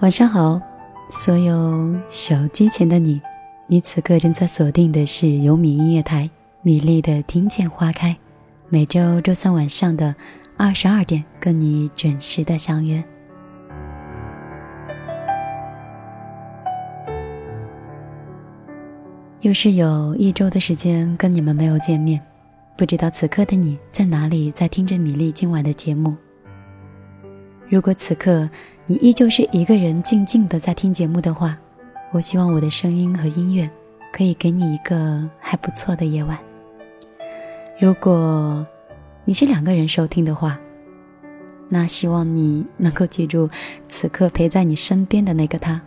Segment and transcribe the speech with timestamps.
[0.00, 0.60] 晚上好，
[1.08, 3.18] 所有手机前的你，
[3.66, 6.28] 你此刻正在锁定的是由米音乐台
[6.60, 8.14] 米粒的听见花开，
[8.68, 10.14] 每周周三晚上的
[10.58, 13.02] 二十二点跟你准时的相约。
[19.40, 22.20] 又是有一周的时间跟你们没有见面，
[22.76, 26.14] 不知道此刻的你在哪里，在听着米粒今晚的节目。
[27.68, 28.48] 如果此刻
[28.86, 31.58] 你依旧是一个人静静的在听节目的话，
[32.12, 33.68] 我希望我的声音和音乐
[34.12, 36.38] 可以给你一个还不错的夜晚。
[37.80, 38.64] 如果
[39.24, 40.56] 你是两个人收听的话，
[41.68, 43.50] 那希望你能够记住
[43.88, 45.82] 此刻陪在你身边的那个他。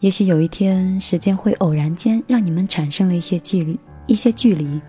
[0.00, 4.80] 也许有一天，时间会偶然间让你们产生了一些距离，一些距离。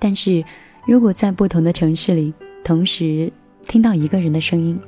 [0.00, 0.44] 但是，
[0.88, 2.34] 如果在不同的城市里，
[2.64, 3.32] 同时。
[3.66, 4.78] 听到一个人的声音，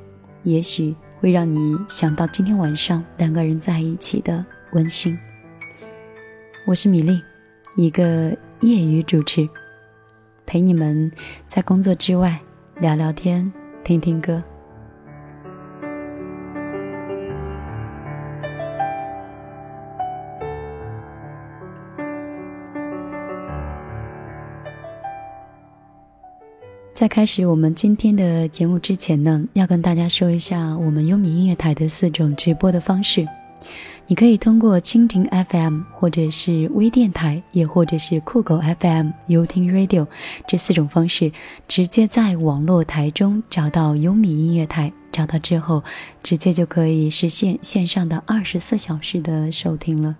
[0.44, 5.18] 也许会让你想到今天晚上两个人在一起的温馨。
[6.66, 7.20] 我是米粒，
[7.76, 9.48] 一个业余主持，
[10.44, 11.10] 陪你们
[11.48, 12.38] 在工作之外
[12.80, 14.42] 聊聊天，听听歌。
[26.96, 33.28] 在开始我们今天的节目之前呢，要跟大家说一下我们优米音乐台的四种直播的方式。
[34.06, 40.06] 你可以通过蜻蜓 FM，或者是微电台，也或者是酷狗 FM、优听 Radio
[40.48, 41.30] 这四种方式，
[41.68, 45.84] 直接在网络台中找到优米音乐台，找到之后，
[46.22, 50.16] 直接就可以实现线上的二十四小时的收听了。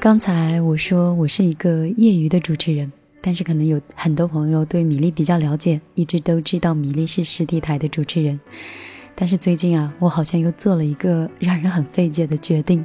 [0.00, 8.38] 刚才我说我是一个业余的主持人，但是可能有很多朋友对米粒比较了解，一直都知道米粒是实体台的主持人。
[9.16, 12.84] 但是最近啊，我好像又做了一个让人很费解的决定，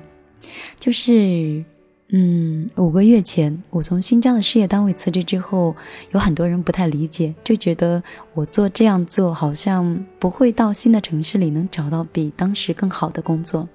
[0.80, 1.64] 就是，
[2.10, 5.76] 嗯，五个月前我从新疆的事业单位辞职之后，
[6.14, 8.02] 有很多人不太理解，就觉得
[8.34, 13.70] 我做这样做好像不会到新的城市里能找到比当时更好的工作。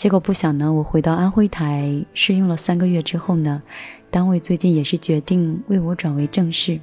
[0.00, 3.62] 结果不想呢，我回到安徽台试用了三个月之后呢，
[4.10, 6.80] 单位最近也是决定为我转为正式，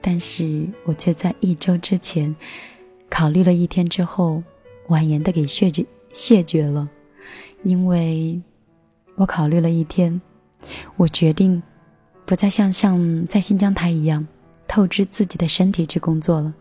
[0.00, 2.32] 但是我却在一周之前
[3.10, 4.40] 考虑了一天之后，
[4.86, 6.88] 婉言的给谢绝谢绝了，
[7.64, 8.40] 因为
[9.16, 10.22] 我考虑了一天，
[10.96, 11.60] 我决定
[12.24, 14.24] 不再像像在新疆台一样
[14.68, 16.54] 透支自己的身体去工作了，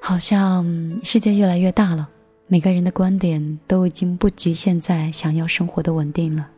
[0.00, 0.64] 好像
[1.02, 2.10] 世界越来越大了。
[2.48, 6.48] 每个人的观点都已经不局限在想要生活的稳定了，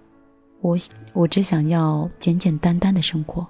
[0.61, 0.77] 我
[1.15, 3.47] 我只想要简简单单的生活。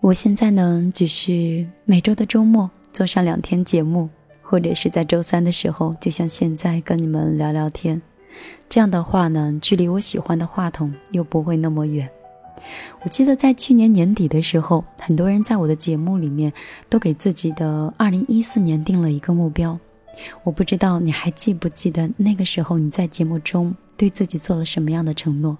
[0.00, 4.08] 我现在呢，只是每周的周末做上两天节目，
[4.40, 8.00] 或者是在周三的时候，就像现在跟你们聊聊天。
[8.70, 12.08] 这样的话呢，距离我喜欢的话筒又不会那么远。
[13.02, 16.52] 我记得在去年年底的时候，很多人在我的节目里面
[16.88, 19.78] 都给自己的二零一四年定了一个目标。
[20.44, 25.56] 我不知道你还记不记得那个时候你在节目中对自己做了什么样的承诺？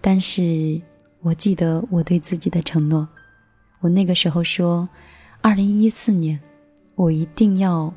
[0.00, 0.80] 但是
[1.20, 3.06] 我记得我对自己的承诺，
[3.80, 4.88] 我那个时候说，
[5.40, 6.38] 二零一四年
[6.94, 7.92] 我一定要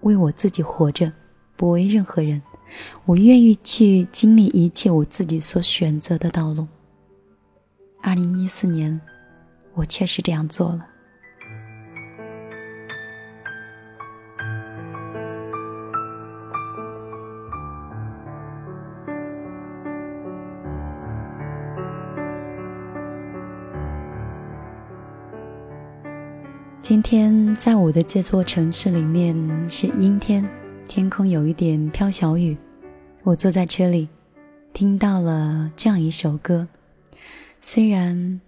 [0.00, 1.12] 为我自己活着，
[1.56, 2.40] 不为任何人。
[3.04, 6.66] 我愿意去经历一切我自己所选择的道路。
[8.00, 9.00] 二零一四年，
[9.74, 10.86] 我确实这样做了。
[26.80, 29.36] 今天在我的这座城市里面
[29.68, 30.48] 是阴天，
[30.88, 32.56] 天空有一点飘小雨。
[33.22, 34.08] 我坐在车里，
[34.72, 36.66] 听到了这样一首歌。
[37.60, 38.40] 虽然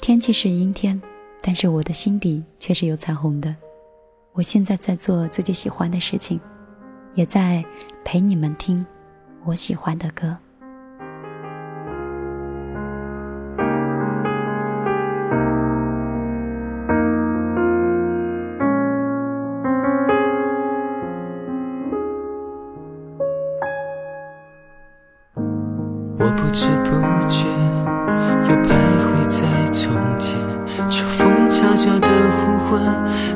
[0.00, 1.00] 天气是阴天，
[1.42, 3.54] 但是我的心底却是有彩虹的。
[4.32, 6.40] 我现在在做自己喜欢的事情，
[7.14, 7.62] 也在
[8.02, 8.84] 陪你们听
[9.44, 10.36] 我喜欢的歌。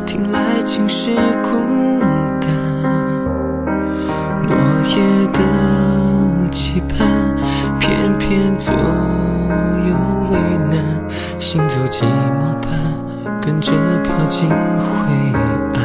[0.07, 1.11] 听来尽是
[1.43, 1.51] 孤
[2.41, 2.49] 单。
[4.49, 4.57] 落
[4.89, 4.95] 叶
[5.33, 5.39] 的。
[6.51, 7.09] 期盼，
[7.81, 9.93] 偏偏左右
[10.31, 10.39] 为
[10.71, 10.77] 难，
[11.41, 12.71] 行走寂寞般，
[13.41, 13.73] 跟着
[14.05, 14.55] 飘进灰
[15.73, 15.77] 暗。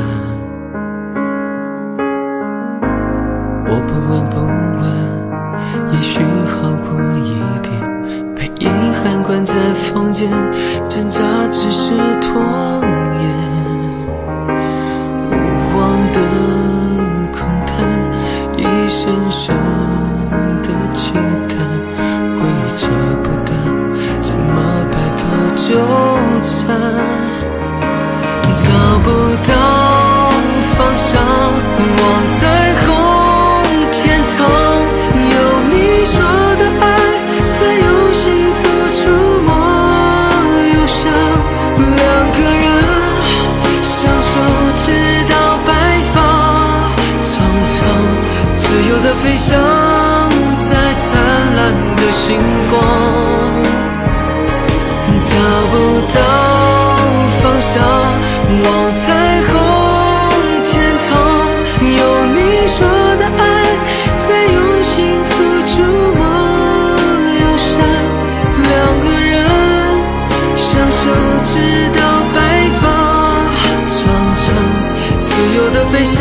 [3.66, 4.36] 我不闻不
[4.80, 4.84] 问，
[5.92, 6.88] 也许好过
[7.18, 7.28] 一
[7.63, 7.69] 点。
[8.36, 8.68] 被遗
[9.01, 10.30] 憾关在房间，
[10.88, 11.90] 挣扎只是
[12.22, 12.40] 拖
[15.31, 15.33] 无
[15.77, 15.80] 望
[16.13, 16.18] 的
[17.31, 17.74] 空谈
[18.57, 19.00] 一声
[19.31, 19.45] 声
[20.63, 21.13] 的轻
[21.48, 21.57] 叹
[22.38, 22.81] 回忆记
[23.24, 23.50] 不得
[24.21, 24.51] 怎么
[24.92, 25.21] 摆脱
[25.56, 25.68] 纠
[26.44, 26.50] 缠？
[52.29, 52.37] 星
[52.69, 52.79] 光，
[55.29, 55.33] 找
[55.71, 55.73] 不
[56.13, 56.17] 到
[57.41, 57.81] 方向，
[58.61, 58.65] 望
[58.95, 59.01] 彩
[59.47, 59.51] 虹
[60.63, 60.69] 天
[61.07, 61.09] 堂，
[61.81, 62.01] 有
[62.35, 62.37] 你
[62.67, 62.77] 说
[63.17, 63.41] 的爱
[64.27, 64.93] 在用心
[65.25, 65.31] 付
[65.65, 65.81] 出
[66.19, 66.21] 梦
[67.39, 67.67] 忧伤，
[68.61, 68.69] 两
[69.01, 69.33] 个人
[70.55, 71.09] 相守
[71.45, 71.53] 直
[71.97, 71.99] 到
[72.35, 72.37] 白
[72.79, 72.83] 发
[73.89, 73.97] 苍
[74.37, 74.45] 苍，
[75.19, 75.27] 自
[75.57, 76.15] 由的飞翔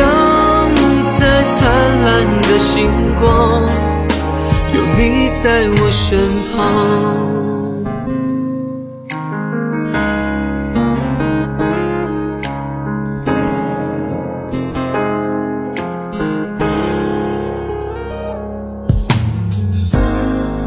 [1.18, 1.20] 在。
[1.50, 2.06] 灿烂
[2.42, 3.62] 的星光，
[5.00, 6.18] 你在我身
[6.50, 6.56] 旁。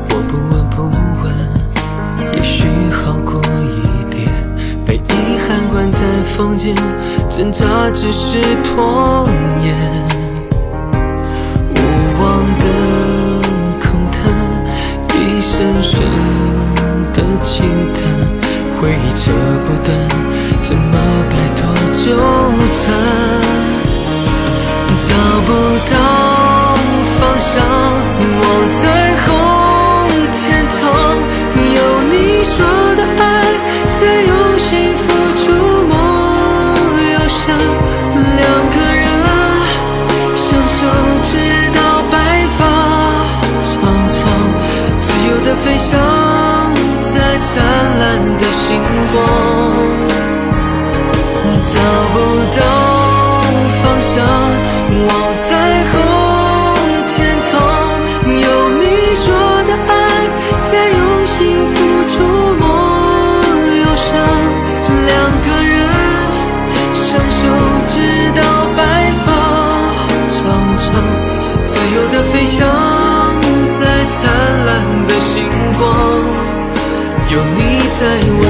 [0.07, 0.83] 我不闻不
[1.21, 1.25] 问，
[2.33, 4.15] 也许好过一点。
[4.85, 4.99] 被遗
[5.45, 5.99] 憾关在
[6.37, 6.73] 房间，
[7.29, 9.27] 挣扎只是拖
[9.65, 10.10] 延。
[18.81, 19.31] 回忆扯
[19.63, 19.95] 不断，
[20.59, 20.97] 怎么
[21.29, 21.61] 摆脱
[21.93, 22.17] 纠
[22.73, 22.89] 缠？
[24.97, 25.13] 找
[25.45, 25.49] 不
[25.91, 25.95] 到
[27.19, 27.61] 方向，
[78.01, 78.40] 你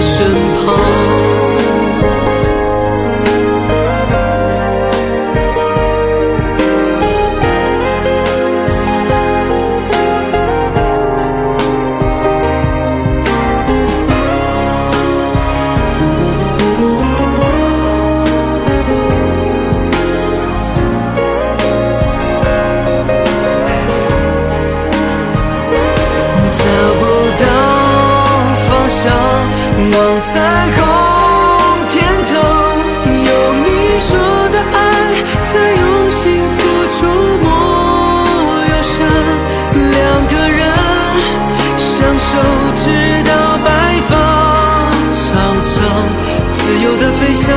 [46.71, 47.53] 自由的飞翔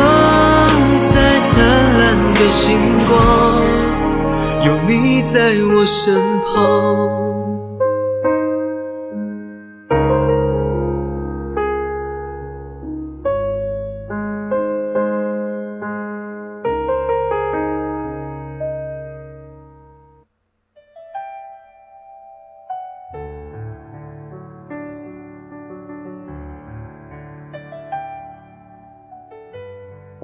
[1.09, 3.63] 在灿烂的星光
[4.67, 7.44] 有你在我身旁。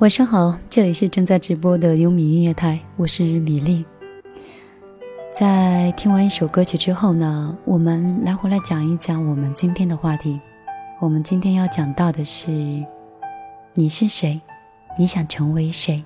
[0.01, 3.85] 晚上好，这里是正在直播的优米音乐台，我是米粒。
[5.31, 10.41] 在听完一首歌曲之后呢，我们来回来讲一讲我们今天的话题。
[11.01, 12.51] 我们今天要讲到的是，
[13.75, 14.41] 你是谁？
[14.99, 16.03] 你想成为谁？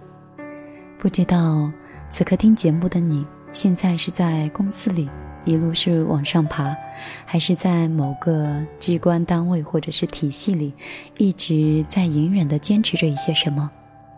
[0.99, 1.71] 不知道
[2.11, 5.09] 此刻听节目的你，现在是在公司里
[5.45, 6.77] 一路是往上爬，
[7.25, 10.75] 还是在某个机关单位或者是体系里，
[11.17, 13.71] 一直在隐忍的坚持着一些什么？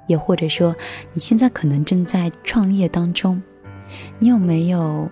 [0.07, 0.75] 也或者说，
[1.13, 3.43] 你现在可能正在创业当中，
[4.19, 5.09] 你有没有，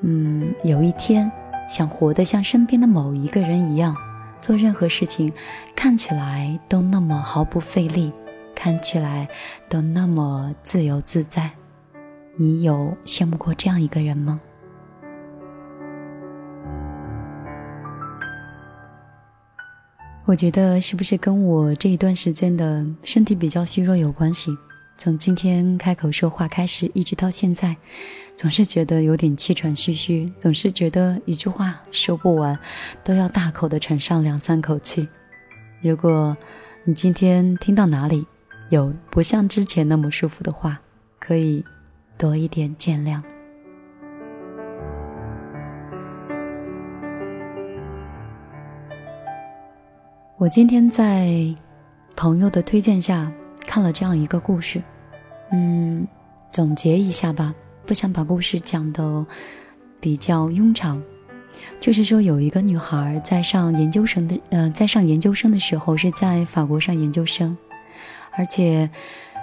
[0.00, 1.30] 嗯，有一天
[1.68, 3.96] 想活得像身边的某一个人一样，
[4.40, 5.32] 做任何事情
[5.74, 8.12] 看起来都那么毫不费力，
[8.54, 9.28] 看起来
[9.68, 11.50] 都那么自由自在。
[12.36, 14.40] 你有羡慕过这样一个人吗？
[20.26, 24.50] 我觉得是不是跟我这一段时间的身体比较虚弱有关系？
[24.96, 27.76] 从今天开口说话开始，一直到现在，
[28.34, 32.58] 总是觉得有点气喘吁吁，总是觉得一句话说不完，
[33.02, 35.06] 都要大口的喘上两三口气。
[35.82, 36.34] 如果
[36.84, 38.26] 你今天听到哪里
[38.70, 40.80] 有不像之前那么舒服的话，
[41.18, 41.62] 可以
[42.16, 43.20] 多一点见谅。
[50.36, 51.32] 我今天在
[52.16, 53.30] 朋友的推荐下
[53.64, 54.82] 看了这样一个故事，
[55.52, 56.04] 嗯，
[56.50, 57.54] 总结一下吧，
[57.86, 59.24] 不想把故事讲的
[60.00, 61.00] 比较庸长。
[61.78, 67.56] 就是说，有一个女孩在上研究生的，呃，在上研究生的时候是在法国上研究生，
[68.32, 68.90] 而且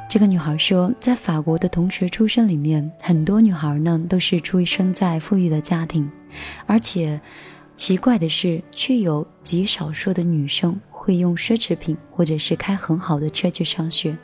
[0.10, 6.12] 这个女孩说，在法国的同学出身里面，很多女孩呢都是出生在富裕的家庭，
[6.66, 7.20] 而且
[7.82, 10.80] 奇怪的是，却有极少数的女生。
[10.92, 14.16] 会用奢侈品，或者是开很好的车去上学。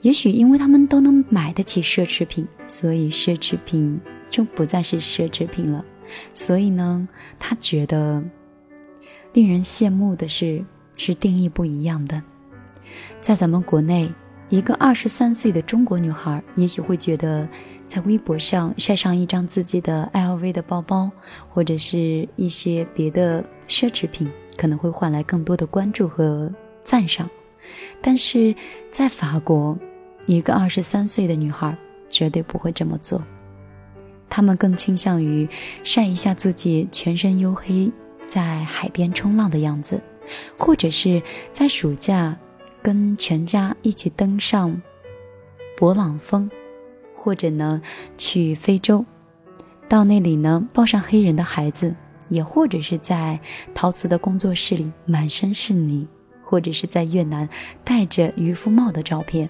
[0.00, 5.84] 也许因为他们都能买得起奢侈品，所以奢侈品就不再是奢侈品了。
[6.34, 8.20] 所以呢，他觉得
[9.34, 10.64] 令人羡慕的是，
[10.96, 12.20] 是定义不一样的。
[13.20, 14.12] 在咱们国内，
[14.48, 17.48] 一个二十三岁的中国女孩，也许会觉得，
[17.88, 21.10] 在微博上晒上一张自己的 LV 的包包，
[21.48, 24.30] 或者是一些别的奢侈品。
[24.56, 26.48] 可能会换来更多的关注和
[26.84, 27.28] 赞赏，
[28.00, 28.54] 但是
[28.92, 29.76] 在法国，
[30.26, 31.76] 一个二十三岁的女孩
[32.08, 33.20] 绝对不会这么做。
[34.30, 35.48] 他们更倾向于
[35.82, 37.90] 晒一下自己全身黝黑
[38.28, 40.00] 在海边冲浪的样子，
[40.56, 42.36] 或者是在暑假
[42.80, 44.80] 跟全家一起登上
[45.76, 46.48] 勃朗峰，
[47.24, 47.80] 或者呢
[48.18, 49.02] 去非洲，
[49.88, 51.94] 到那里呢抱上黑人的孩子。
[52.30, 53.38] 也或者是在
[53.74, 56.08] 陶瓷的工作室里满身是泥，
[56.42, 57.46] 或者是在越南
[57.84, 59.46] 戴着渔夫帽的照片，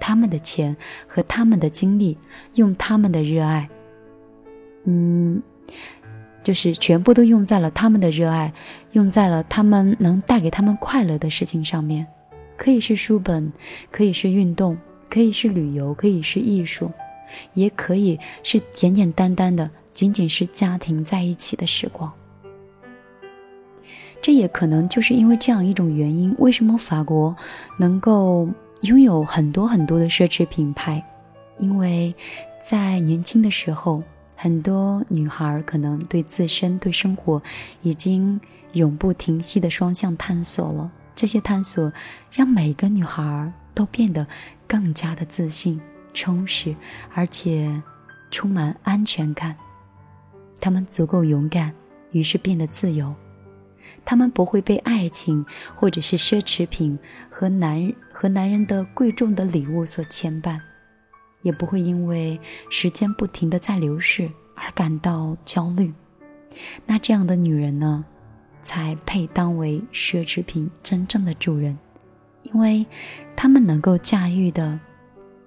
[0.00, 0.74] 他们的钱
[1.06, 2.16] 和他们的精力，
[2.54, 3.68] 用他们的热爱，
[4.84, 5.42] 嗯，
[6.42, 8.50] 就是全部都用在了他们的热爱，
[8.92, 12.06] 用在了他们能带给他们快乐的事情上面，
[12.56, 13.52] 可以是书本，
[13.90, 14.78] 可以是运动，
[15.12, 16.90] 可以是旅游，可以是艺术，
[17.52, 19.68] 也可以是简简单单的。
[19.92, 22.10] 仅仅是家庭在一起的时光，
[24.22, 27.36] 这也可能就是因为这样一种原因，为什么法国
[27.76, 28.48] 能够
[28.80, 31.04] 拥有很多很多的奢侈品牌？
[31.58, 32.14] 因为
[32.58, 34.02] 在年轻的时候，
[34.34, 37.40] 很多女孩可能对自身、对生活
[37.82, 38.40] 已经
[38.72, 40.90] 永不停息的双向探索了。
[41.14, 41.92] 这些探索
[42.30, 44.26] 让每个女孩都变得
[44.66, 45.80] 更加的自信、
[46.14, 46.74] 充实，
[47.14, 47.82] 而且
[48.30, 49.56] 充满安全感。
[50.60, 51.72] 他们足够勇敢，
[52.12, 53.14] 于是变得自由。
[54.04, 56.98] 他们不会被爱情或者是奢侈品
[57.30, 60.58] 和男和男人的贵重的礼物所牵绊，
[61.42, 65.92] 也不会因为时间不停的在流逝而感到焦虑。
[66.86, 68.04] 那这样的女人呢，
[68.62, 71.78] 才配当为奢侈品真正的主人，
[72.42, 72.86] 因为
[73.36, 74.78] 他们能够驾驭的。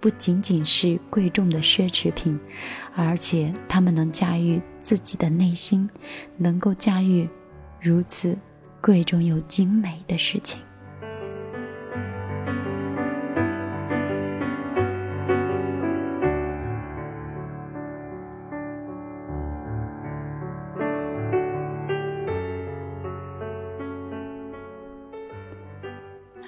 [0.01, 2.39] 不仅仅是贵重的奢侈品，
[2.95, 5.89] 而且他们能驾驭自己的内心，
[6.37, 7.27] 能够驾驭
[7.81, 8.37] 如此
[8.81, 10.59] 贵重又精美的事情。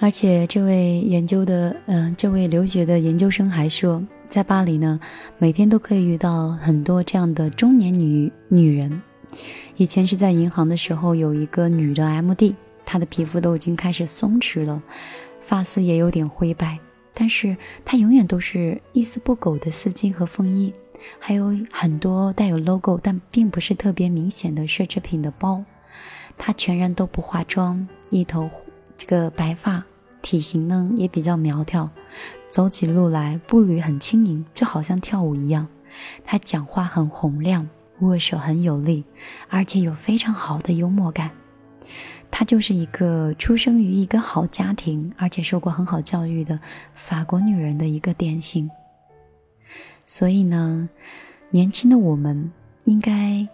[0.00, 5.00] 而且，这位研究的，嗯，这位留学的研究生还说，在巴黎呢，
[5.38, 9.02] 每天都可以遇到很多这样的中年女女人。
[9.76, 14.80] 以前是在银行的时候，有一个女的 M.D，她的皮肤都已经开始松弛了，
[15.40, 16.78] 发丝也有点灰白，
[17.12, 20.72] 但是她永远都是一丝不苟的丝巾和风衣，
[21.18, 25.64] 还有很多带有 logo 但并不是特别明显的奢侈品的包。
[26.38, 28.48] 她全然都不化妆，一头。
[28.98, 29.82] 这个白发，
[30.20, 31.88] 体型呢也比较苗条，
[32.48, 35.66] 走起路来步履很轻盈，就好像跳舞一样。
[36.24, 37.66] 他讲话很洪亮，
[38.00, 39.04] 握手很有力，
[39.48, 41.30] 而且有非常好的幽默感。
[42.30, 46.60] 她就是一个出生于一个好家庭，而且受过很好教育的
[46.92, 48.70] 法国女人的一个典型。
[50.06, 50.88] 所以呢，
[51.50, 52.52] 年轻的我们
[52.84, 53.48] 应该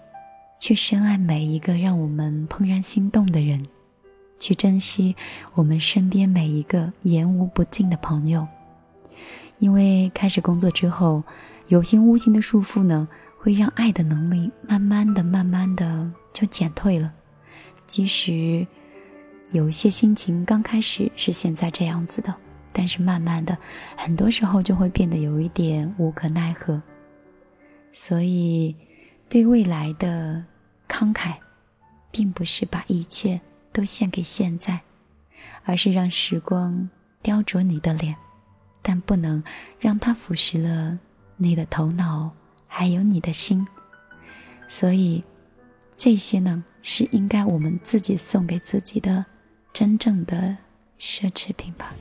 [0.58, 3.64] 去深爱每一个让我们怦然心动的人，
[4.38, 5.14] 去珍惜
[5.54, 8.46] 我们身边每一个言无不尽的朋友。
[9.58, 11.22] 因为开始工作之后，
[11.68, 17.12] 有形无形的束缚呢，会让爱的能力慢慢的、慢慢的就减退了。
[17.86, 18.66] 即使
[19.52, 22.34] 有一些心情刚开始是现在这样子的，
[22.72, 23.56] 但是慢慢的，
[23.96, 26.82] 很多时候就会变得有一点无可奈何。
[27.92, 28.74] 所以，
[29.28, 30.44] 对未来的
[30.88, 31.34] 慷慨，
[32.10, 33.40] 并不是把一切
[33.74, 34.80] 都献给现在，
[35.64, 36.88] 而是让时光
[37.20, 38.14] 雕琢你的脸，
[38.80, 39.42] 但不能
[39.80, 40.98] 让它腐蚀了
[41.36, 42.30] 你的头脑，
[42.68, 43.66] 还有你的心。
[44.68, 45.24] 所以，
[45.96, 49.26] 这些呢，是应该我们自己送给自己的
[49.72, 50.56] 真正的
[50.98, 51.92] 奢侈品吧。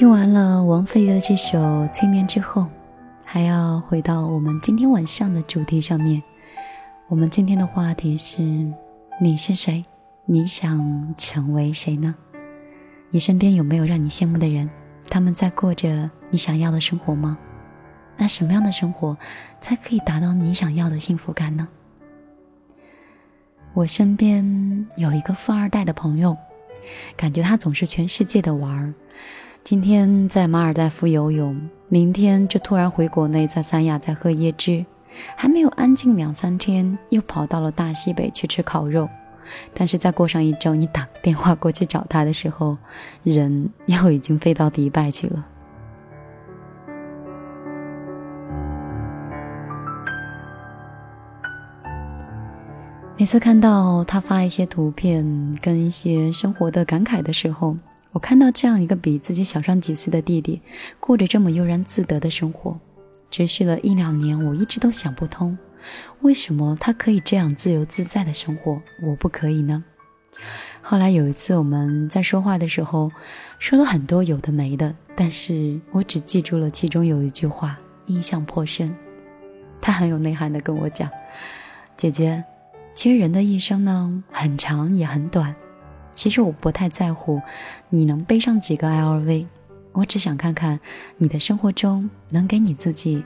[0.00, 1.58] 听完了王菲的这首
[1.92, 2.66] 《催眠》之后，
[3.22, 6.22] 还要回到我们今天晚上的主题上面。
[7.06, 8.40] 我们今天的话题是：
[9.20, 9.84] 你是谁？
[10.24, 12.14] 你想成为谁呢？
[13.10, 14.70] 你身边有没有让你羡慕的人？
[15.10, 17.36] 他们在过着你想要的生活吗？
[18.16, 19.14] 那什么样的生活
[19.60, 21.68] 才可以达到你想要的幸福感呢？
[23.74, 26.34] 我身边有一个富二代的朋友，
[27.18, 28.94] 感觉他总是全世界的玩儿。
[29.62, 34.84] 今天在马尔代夫游泳，明天就突然回国内，在三亚在喝椰汁，
[35.36, 39.08] 还没有安静两三天，又跑到了大西北去吃烤肉。
[39.72, 42.76] 但是再过上一周，你打个电话过去找他的时候，
[43.22, 45.46] 人又已经飞到迪拜去了。
[53.16, 55.22] 每次看到他发一些图片
[55.60, 57.76] 跟一些生活的感慨的时候，
[58.12, 60.60] 我看到这样一个比自己小上几岁的弟弟
[60.98, 62.78] 过着这么悠然自得的生活，
[63.30, 65.56] 持续了一两年，我一直都想不通，
[66.22, 69.84] 为什么他可以这样自由自在的生活，我不可以呢？
[70.82, 73.12] 后来有一次我们在说话的时候，
[73.58, 78.92] 说了很多有的没的，但是我只记住了其中有一句话，印象颇深。
[79.80, 81.08] 他很有内涵的跟我讲
[81.96, 82.42] ：“姐姐，
[82.94, 85.54] 其实人的一生呢，很长也很短。”
[86.20, 87.40] 其实我不太在乎
[87.88, 89.46] 你能背上几个 LV，
[89.92, 90.78] 我只想看看
[91.16, 93.24] 你的生活中能给你自己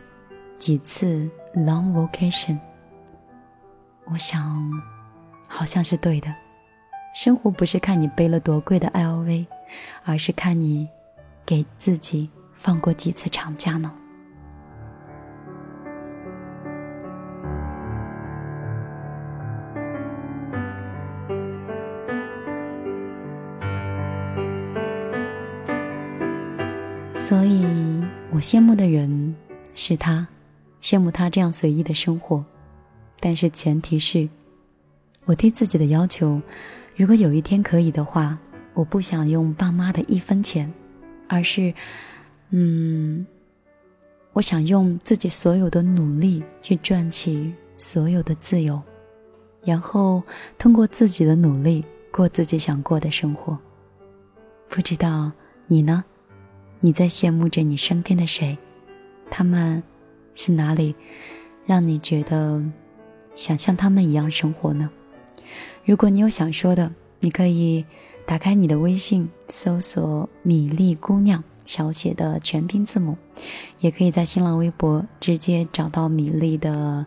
[0.59, 2.57] 几次 long vacation。
[4.05, 4.71] 我想，
[5.49, 6.33] 好像是对的。
[7.17, 9.45] 生活不是看你背了多贵的 LV，
[10.05, 10.89] 而是看你
[11.45, 13.93] 给自己放过几次长假呢。
[27.27, 27.65] 所以
[28.31, 29.35] 我羡慕的人
[29.75, 30.29] 是他，
[30.83, 32.45] 羡慕他这样随意的生活，
[33.19, 34.29] 但是前提是，
[35.25, 36.39] 我对自己的要求，
[36.95, 38.39] 如果有一天可以的话，
[38.75, 40.71] 我不想用爸妈的一分钱，
[41.27, 41.73] 而是，
[42.51, 43.27] 嗯，
[44.35, 48.79] 我想用自己所有的努力去赚取所有的自由，
[49.65, 50.23] 然后
[50.59, 51.83] 通过自己的努力
[52.13, 53.59] 过自己想过的生活。
[54.69, 55.33] 不知道
[55.67, 56.05] 你呢？
[56.85, 58.59] 你在羡慕着你身边的谁？
[59.31, 59.83] 他们
[60.35, 60.95] 是哪里
[61.65, 62.63] 让你觉得
[63.35, 64.91] 想像他们一样生活呢？
[65.87, 67.83] 如果你有想说的，你可以
[68.27, 73.17] 打开你的微信，搜索“米粒姑娘”小写的全拼字母，
[73.81, 77.07] 也可以在新浪微博直接找到米粒的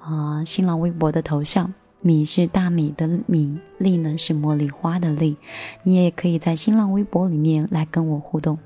[0.00, 1.74] 啊新浪微博的头像。
[2.00, 5.36] 米是大米的米，粒呢是茉莉花的粒。
[5.82, 8.58] 你也可以在新浪微博里面来跟我互动。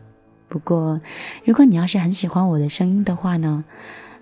[0.49, 1.01] 不过，
[1.45, 3.65] 如果你要是很喜欢我的声音的话呢，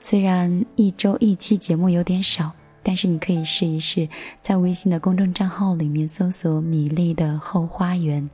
[0.01, 2.51] 虽然一周一期节目有点少，
[2.83, 4.09] 但是你可以试一试，
[4.43, 8.29] 在微信的公众账号里面搜索“米粒的后花园”，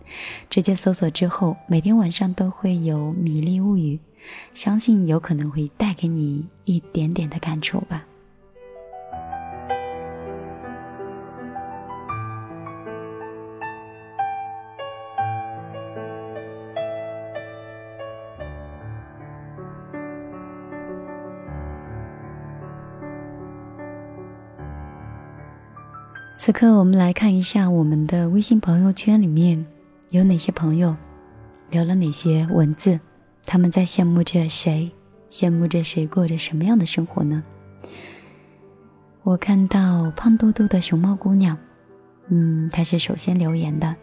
[0.49, 3.97] 直接搜索之后，每天晚上都会有《米粒物语》，
[4.55, 8.05] 相信有可能会带给你一点点的感触吧。
[26.45, 29.65] 此刻，我们来看一下我们的微信朋友圈里面
[30.11, 30.97] 有哪些朋友
[31.71, 32.99] 留了哪些文字，
[33.47, 34.91] 他们在羡慕着谁？
[35.31, 37.45] 羡慕着谁过着什么样的生活呢？
[39.23, 41.57] 我看到胖嘟嘟的熊猫姑娘，
[42.27, 43.95] 嗯，她是首先留言的。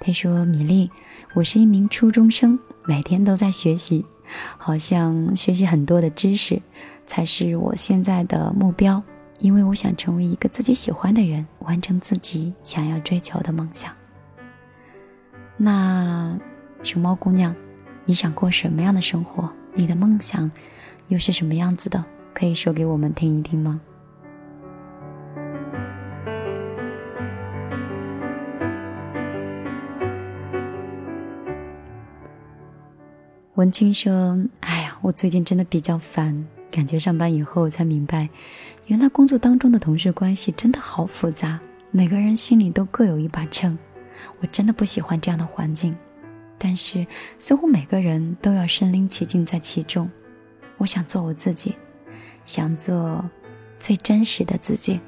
[0.00, 0.90] 她说：“米粒，
[1.32, 4.04] 我是一名初中生，每天都在学习，
[4.58, 6.60] 好像学习很多的知识
[7.06, 9.02] 才是我现在的目标。”
[9.40, 13.90] 因为我想成为一个自己喜欢的人，完成自己想要追求的梦想。
[15.56, 16.38] 那
[16.82, 17.54] 熊猫姑娘，
[18.04, 19.50] 你想过什么样的生活？
[19.72, 20.50] 你的梦想
[21.08, 22.04] 又是什么样子的？
[22.34, 23.80] 可以说给我们听一听吗？
[33.54, 38.28] 文清说：“哎呀，我最近真的比较烦，感觉上班以后才明白。”
[38.90, 41.60] 原来工作当中的同事关系真的好复杂，
[41.92, 43.78] 每个人心里都各有一把秤。
[44.40, 45.96] 我真的不喜欢这样的环境，
[46.58, 47.06] 但是
[47.38, 50.10] 似乎每个人都要身临其境在其中。
[50.76, 51.76] 我想做我自己，
[52.44, 53.24] 想做
[53.78, 54.98] 最真实的自己。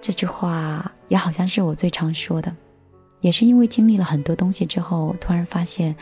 [0.00, 2.54] 这句话也好像是我最常说的，
[3.20, 5.96] 也是因为经历了很多东西之后，突然发现，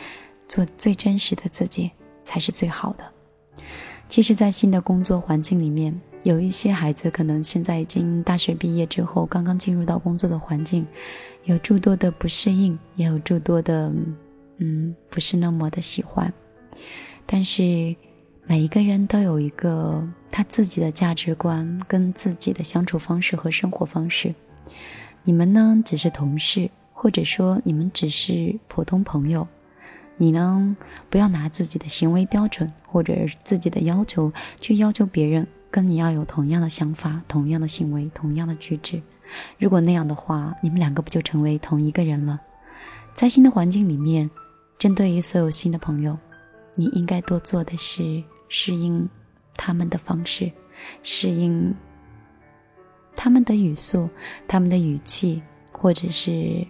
[0.47, 1.89] 做最真实的自己
[2.23, 3.10] 才是最好的。
[4.11, 10.85] 其实，在新的工作环境里面，有一些孩子可能现在已经大学毕业之后，刚刚进入到工作的环境，
[11.45, 13.89] 有诸多的不适应，也有诸多的，
[14.57, 16.31] 嗯，不是那么的喜欢。
[17.25, 17.95] 但是，
[18.45, 24.35] 每一个人都有一个他自己的价值观，跟自己的相处方式和生活方式。
[25.23, 26.69] 你们呢，只是同事。
[26.93, 29.47] 或者说你们只是普通朋友，
[30.21, 30.77] 你呢
[31.09, 33.11] 不要拿自己的行为标准或者
[33.43, 39.01] 自己的要求去要求别人跟你要有同样的想法、同样的行为、同样的举止。
[39.57, 42.39] 如果那样的话，你们两个不就成为同一个人了？
[43.15, 44.29] 在新的环境里面，
[44.77, 46.15] 针对于所有新的朋友，
[46.75, 49.09] 你应该多做的是适应
[49.55, 50.51] 他们的方式，
[51.01, 51.73] 适应
[53.15, 54.07] 他们的语速、
[54.47, 56.63] 他们的语气，或者是。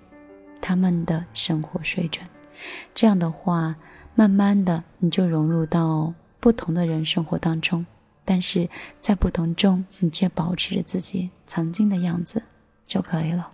[0.63, 2.23] 他们的生活水准，
[2.93, 3.75] 这样的话，
[4.15, 7.85] 慢慢的你就融入到不同的人生活当中，
[8.25, 8.69] 但是
[8.99, 12.41] 在不同中，你却保持着自己曾经的样子
[12.85, 13.49] 就可以了。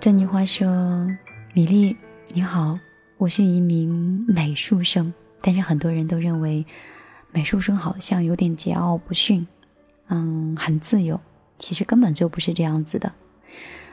[0.00, 1.06] 珍妮花说
[1.54, 1.96] ：“米粒，
[2.32, 2.78] 你好，
[3.18, 6.64] 我是一名美术生，但是很多人都认为。”
[7.32, 9.46] 美术生好像有点桀骜不驯，
[10.08, 11.20] 嗯，很自由，
[11.58, 13.12] 其实根本就不是这样子的。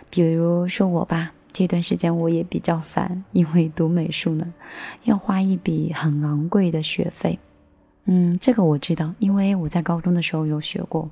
[0.09, 4.53] 比如说我吧，这段时间我也比较烦，因为读美术呢，
[5.03, 7.39] 要花一笔很昂贵的学费。
[8.05, 11.09] 嗯，这个我知道，因为我在高中的时候有学过，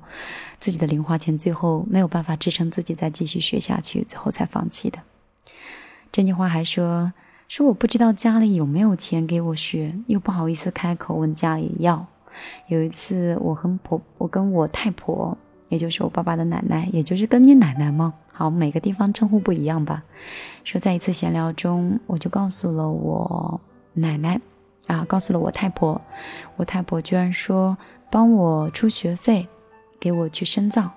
[0.60, 4.98] 自己的零花钱最后没有办法支撑自己再继续学下去，最后才放弃的。
[6.12, 7.12] 这句话还说
[7.48, 12.06] 说我不知道家里有没有钱给我学，又不好意思开口问家里要。
[12.66, 15.36] 有一次，我和婆，我跟我太婆，
[15.68, 18.14] 也就是我爸爸的奶奶，也就是跟你奶奶吗？
[18.32, 20.02] 好，每个地方称呼不一样吧。
[20.64, 23.60] 说在一次闲聊中，我就告诉了我
[23.92, 24.40] 奶奶，
[24.86, 26.00] 啊，告诉了我太婆，
[26.56, 27.76] 我太婆居然说
[28.10, 29.46] 帮我出学费，
[30.00, 30.90] 给我去深造，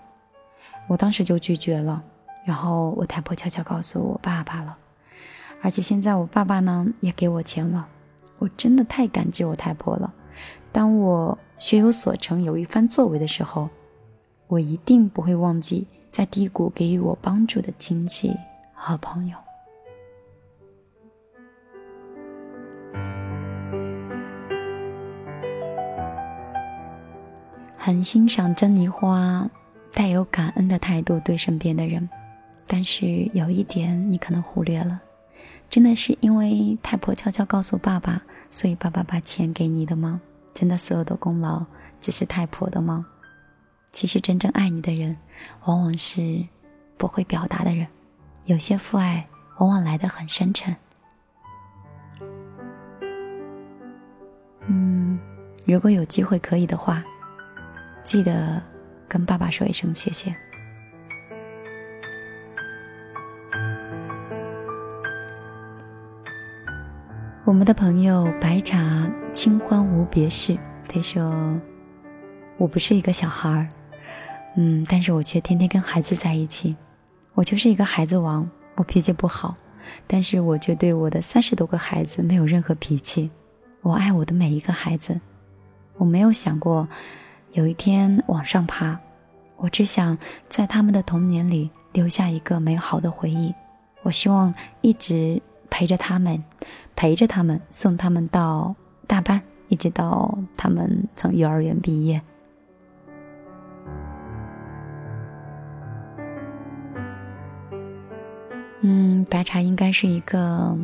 [0.88, 2.02] 我当时就拒绝了。
[2.46, 4.78] 然后我太婆悄悄告诉我爸爸了，
[5.62, 7.88] 而且现在我爸爸呢也给我钱了，
[8.38, 10.14] 我真的太感激我太婆了。
[10.76, 13.70] 当我学有所成、有一番作为的时候，
[14.48, 18.36] 我一定不会忘记在低谷给予我帮助的亲戚
[18.74, 19.38] 和朋友。
[27.78, 29.50] 很欣赏珍妮花
[29.94, 32.10] 带有感恩的态度对身边的人，
[32.68, 35.02] 但是有一点你可能忽略了：
[35.70, 40.20] 真的是因为太婆悄悄告诉爸爸，所以爸爸把钱给你的吗？
[40.56, 41.64] 真的，所有的功劳
[42.00, 43.06] 只是太婆的吗？
[43.92, 45.16] 其实，真正爱你的人，
[45.66, 46.44] 往往是
[46.98, 47.86] 不会表达的人。
[48.46, 50.76] 有些父爱，往往来得很深沉。
[54.68, 55.20] 嗯，
[55.66, 57.04] 如果有机会可以的话，
[58.04, 58.62] 记得
[59.08, 60.36] 跟爸爸说一声谢谢。
[67.56, 70.58] 我们的朋友白茶清欢无别事，
[70.90, 71.58] 他说
[72.60, 73.70] ：“我不是一个小孩儿，
[74.58, 76.76] 嗯，但是我却天天跟孩子在一起。
[77.34, 79.54] 我就是一个孩子王，我脾气不好，
[80.06, 83.32] 但是我却对我的三十多个孩子没有任何脾气。
[83.84, 85.18] 我爱我的每一个孩子，
[85.96, 86.86] 我没有想过
[87.54, 89.00] 有一天往上爬，
[89.56, 90.18] 我只想
[90.50, 93.56] 在他们的童年里留下一个美好的回忆。
[94.04, 96.44] 我希望一直。”陪着他们，
[96.96, 98.76] 陪着他们，送他们到
[99.08, 102.22] 大班，一直到他们从幼儿园毕业。
[108.82, 110.78] 嗯，白茶应该是一个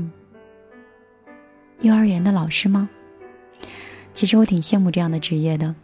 [1.81, 2.89] 幼儿园的老师吗？
[4.13, 5.75] 其实我挺羡慕这样的职业的。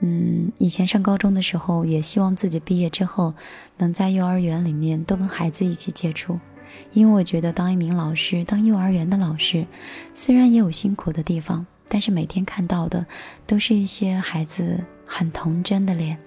[0.00, 3.34] 嗯，以前上高中的时候，也希望自己毕业之后
[3.76, 6.38] 能在幼儿园里面多跟孩子一起接触。
[6.92, 9.66] 因为我觉得当一名老师，当幼儿园的老师，
[10.14, 13.04] 虽然也有辛苦的地方，但是每天看到的
[13.46, 16.18] 都是一些孩子很童真的脸。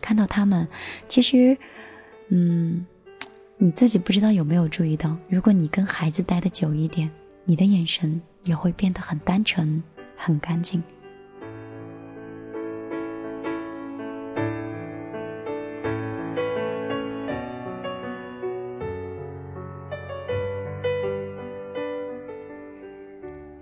[0.00, 0.66] 看到他们，
[1.08, 1.56] 其实，
[2.28, 2.86] 嗯，
[3.56, 7.10] 你自己不知道有没有注意到，如果你跟孩子待的久一点，
[7.44, 9.82] 你的眼神也会变得很单纯、
[10.16, 10.82] 很干净。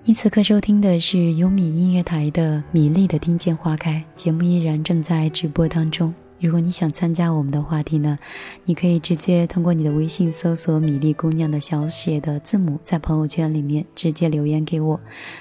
[0.08, 6.14] 你此刻收听的是优米音乐台的《米粒的听见花开》节目，依然正在直播当中。
[6.38, 8.16] 如果你想参加我们的话题呢，
[8.64, 15.00] 你可以直接通过你的微信搜索“米粒姑娘”的小写的字母，在朋友圈里面直接留言给我。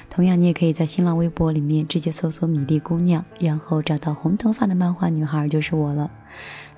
[0.10, 6.10] 同样，你也可以在新浪微博里面直接搜索“米粒姑娘”，然后找到红头发的漫画女孩就是我了。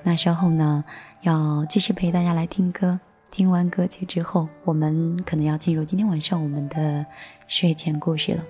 [0.04, 0.84] 那稍后呢，
[1.22, 3.00] 要继续陪大家来听歌。
[3.38, 7.06] 听完歌曲之后，我们可能要进入今天晚上我们的
[7.48, 8.44] 睡前故事了。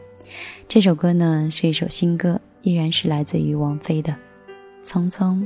[0.66, 4.16] 这首歌呢是一首新歌，依然是来自于王菲的
[4.86, 5.46] 《匆匆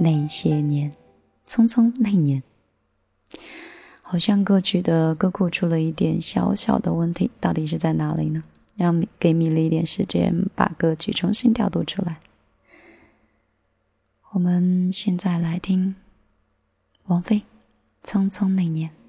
[0.00, 0.90] 那些年》。
[1.46, 2.42] 匆匆那年，
[4.02, 8.42] 好像歌曲的歌库出了一点小小的问题，到底是在哪里呢？
[8.74, 12.16] 让给米了一点时间把歌曲重新调度出来。
[14.32, 15.94] 我们现在来听
[17.04, 17.42] 王菲。
[18.02, 19.01] 匆匆那年。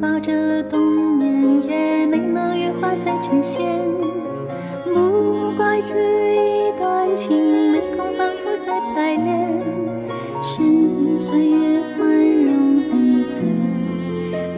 [0.00, 0.80] 抱着冬
[1.18, 3.60] 眠也没能羽化再成仙。
[4.84, 5.94] 不怪这
[6.34, 6.96] 一段。
[7.16, 9.50] 情没空反复在排练，
[10.42, 13.40] 是岁月宽容恩赐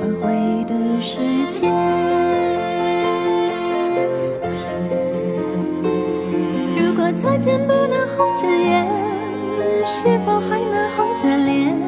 [0.01, 1.21] 挽回的时
[1.53, 1.73] 间。
[6.77, 8.85] 如果再见不能红着眼，
[9.85, 11.88] 是否还能红着脸？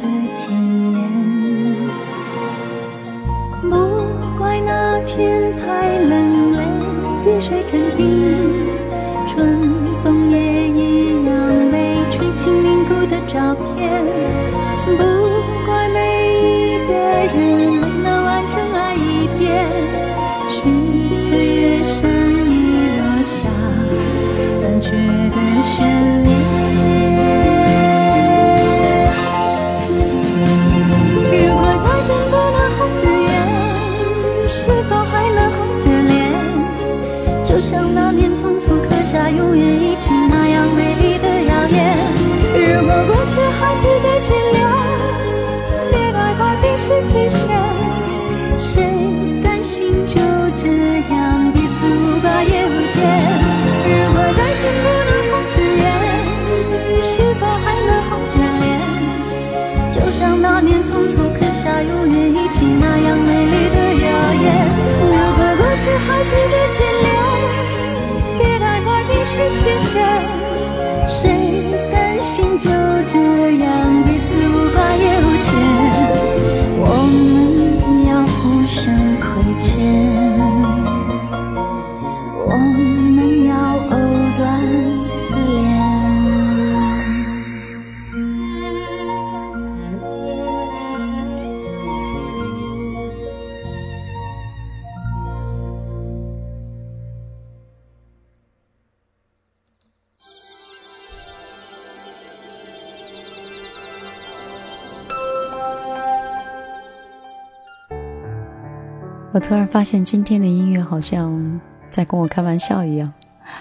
[109.33, 113.11] 我突然发现今天的音乐好像在跟我开玩笑一样。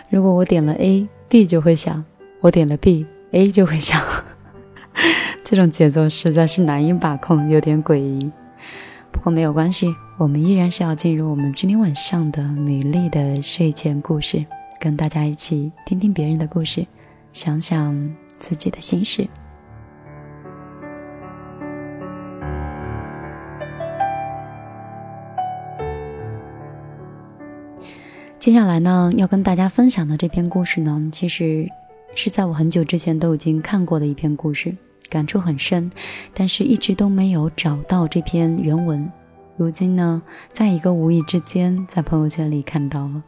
[0.08, 2.02] 如果我点了 A，B 就会响；
[2.40, 4.02] 我点了 B，A 就会响。
[5.44, 8.32] 这种节奏实在是难以把控，有点诡异。
[9.12, 14.44] 不过没有关系，我们依然是要进入我们今天晚上的美丽的睡前故事，
[14.80, 16.84] 跟大家一起听听别人的故事，
[17.32, 19.28] 想想自己的心事。
[28.40, 31.68] 接下来呢，要跟大家分享的这篇故事呢，其实
[32.14, 34.74] 是在我很久之前都已经看过的一篇故事，
[35.10, 35.92] 感触很深，
[36.32, 39.06] 但是一直都没有找到这篇原文。
[39.58, 40.22] 如今呢，
[40.54, 43.22] 在一个无意之间在朋友圈里看到了，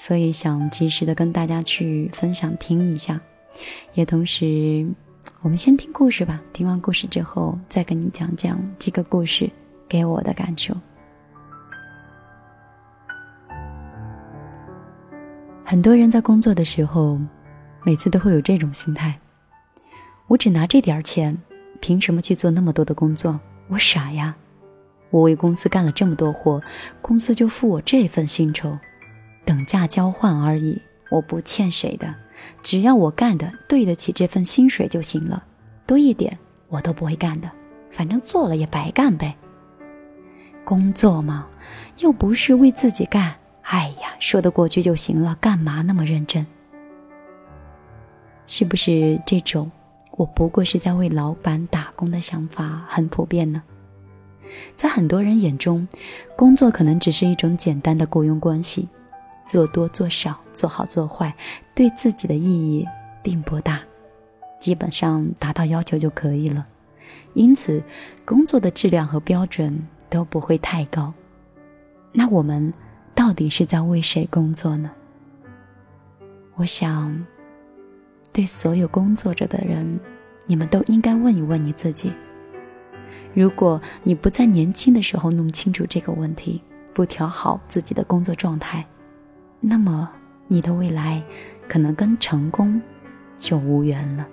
[0.00, 3.20] 所以想及时的跟大家去分享听一下，
[3.94, 4.84] 也同时，
[5.42, 6.42] 我们先听故事吧。
[6.52, 9.48] 听完故事之后，再跟你讲讲这个故事
[9.88, 10.74] 给我的感受。
[15.68, 17.18] 很多人在工作的时候，
[17.82, 19.18] 每次都会有这种心态：
[20.28, 21.36] 我只拿这点钱，
[21.80, 23.40] 凭什么去做那么多的工作？
[23.66, 24.36] 我傻呀！
[25.10, 26.62] 我为公司干了这么多活，
[27.02, 28.78] 公司就付我这份薪酬，
[29.44, 30.80] 等价交换而已。
[31.10, 32.14] 我不欠谁的，
[32.62, 35.42] 只要我干的对得起这份薪水就行了，
[35.84, 36.38] 多一点
[36.68, 37.50] 我都不会干的，
[37.90, 39.36] 反正做了也白干呗。
[40.64, 41.44] 工作嘛，
[41.98, 43.34] 又不是为自己干。
[43.68, 46.46] 哎呀，说得过去就行了，干嘛那么认真？
[48.46, 49.68] 是不是这种
[50.16, 53.60] “我不过是在为老板打工”的想法很普遍呢？
[54.76, 55.86] 在很多人眼中，
[56.36, 58.88] 工作可能只是一种简单的雇佣关系，
[59.44, 61.34] 做多做少，做好做坏，
[61.74, 62.86] 对自己的意义
[63.20, 63.80] 并不大，
[64.60, 66.64] 基本上达到要求就可以了。
[67.34, 67.82] 因此，
[68.24, 71.12] 工作的质量和标准都不会太高。
[72.12, 72.72] 那我们？
[73.16, 74.90] 到底是在为谁工作呢？
[76.54, 77.24] 我想，
[78.30, 79.98] 对所有工作着的人，
[80.46, 82.12] 你们都应该问一问你自己：
[83.32, 86.60] 如果你不在年轻的时候弄清楚这个问题，
[86.92, 88.86] 不调好自己的工作状态，
[89.60, 90.10] 那么
[90.46, 91.22] 你的未来
[91.66, 92.80] 可能跟成功
[93.38, 94.28] 就无缘了。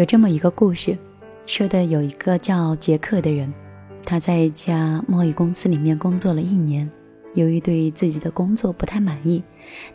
[0.00, 0.96] 有这么一个故事，
[1.44, 3.52] 说的有一个叫杰克的人，
[4.02, 6.90] 他在一家贸易公司里面工作了一年，
[7.34, 9.42] 由于对自己的工作不太满意，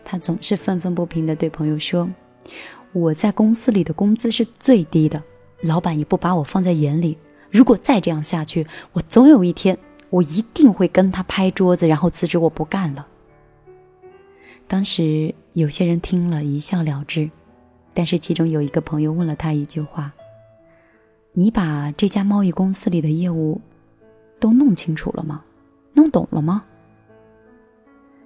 [0.03, 2.07] 他总是愤愤不平地对朋友说
[2.93, 5.23] ：“我在公司里的工资是最低的，
[5.61, 7.17] 老板也不把我放在眼里。
[7.49, 9.75] 如果再这样下去，我总有一天
[10.11, 13.07] 我一定会跟他拍桌子，然后辞职，我不干了。”
[14.69, 17.27] 当时有些人听了一笑了之。
[17.95, 20.11] 但是其中有一个朋友问了他一句话
[21.31, 23.61] ：“你把这家贸易公司里的业务
[24.39, 25.41] 都弄清楚了吗？
[25.93, 26.63] 弄懂了吗？”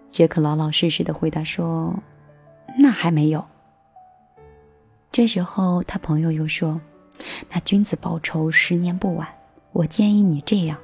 [0.09, 1.95] 杰克老老实实的回答说
[2.79, 3.45] ：“那还没有。”
[5.11, 6.81] 这时候他朋友又说
[7.53, 9.27] ：“那君子报仇，十年不晚。
[9.71, 10.77] 我建议你这样，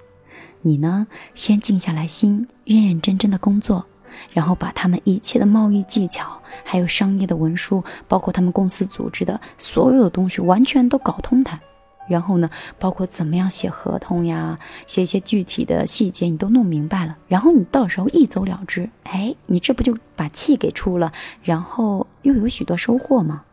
[0.62, 3.84] 你呢先静下来心，认认真真的工作。”
[4.32, 11.60] 然后把他们一切的贸易技巧，还有商业的文书，包括他们公司组织的所有的东西，完全都搞通它。
[12.08, 12.48] 然后呢，
[12.78, 17.18] 包括怎么样写合同呀，写一些具体的细节，你都弄明白了。
[17.28, 21.12] 然后你到时候一走了之，哎，你这不就把气给出了，
[21.42, 23.44] 然后又有许多收获吗？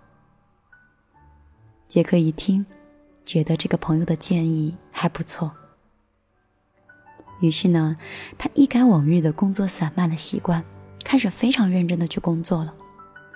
[1.88, 2.66] 杰克一听，
[3.24, 5.50] 觉得这个朋友的建议还不错。
[7.42, 7.96] 于是呢，
[8.38, 10.64] 他一改往日的工作散漫的习惯，
[11.04, 12.72] 开始非常认真的去工作了。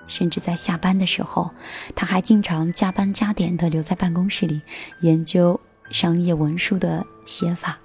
[0.07, 1.51] 甚至在下班的时候，
[1.97, 4.63] 他还经常加班加点的留在办公室里
[5.01, 7.77] 研究商业文书的写法。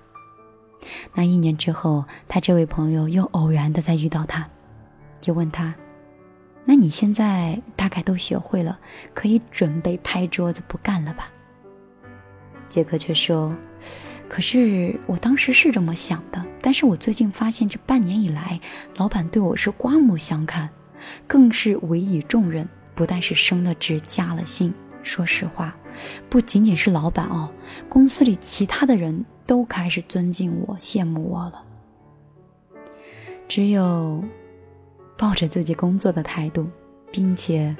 [1.16, 4.48] 那一年之后，他这位朋友又偶然的再遇到他，
[5.20, 5.74] 就问他
[6.64, 8.78] ：“那你现在大概都学会了，
[9.16, 11.28] 可以准备拍桌子不干了吧？”
[12.70, 13.52] 杰克却说。
[14.32, 18.58] 可是我当时是这么想的，但是我最近发现这半年以来，
[18.96, 20.70] 老板对我是刮目相看，
[21.28, 22.66] 更是委以重任，
[22.96, 24.74] 不但是升了职加了薪。
[25.04, 25.76] 说实话，
[26.30, 27.52] 不仅仅是老板哦，
[27.90, 31.66] 公司里其他的人都开始尊敬我、羡慕我了。
[33.50, 34.24] 只有
[35.18, 36.66] 抱着自己工作的态度，
[37.12, 37.76] 并且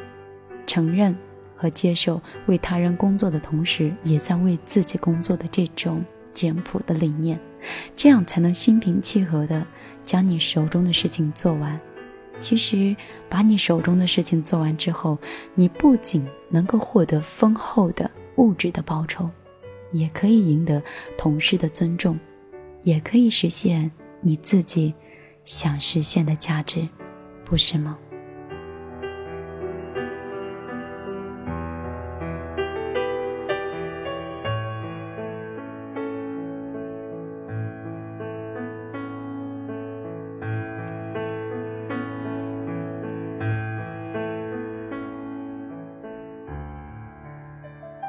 [0.68, 1.16] 承认
[1.56, 6.04] 和接受为他人工作的同时，也在为自己工作的这种。
[6.34, 7.40] 简朴的理念，
[7.96, 9.66] 这样才能心平气和的
[10.04, 11.80] 将你手中的事情做完，
[12.40, 12.96] 其实，
[13.30, 15.18] 把你手中的事情做完之后，
[15.54, 19.30] 你不仅能够获得丰厚的物质的报酬，
[19.92, 20.82] 也可以赢得
[21.18, 22.20] 同事的尊重，
[22.84, 24.94] 也可以实现你自己
[25.46, 26.88] 想实现的价值，
[27.46, 27.98] 不是吗？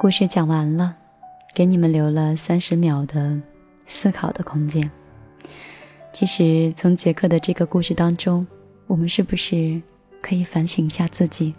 [0.03, 0.97] 故事讲完了，
[1.55, 3.39] 给你们留了三十秒的
[3.85, 4.91] 思考的空间。
[6.11, 8.45] 其实，从杰克的这个故事当中，
[8.85, 9.81] 我们是不是
[10.21, 11.55] 可以反省一下自己？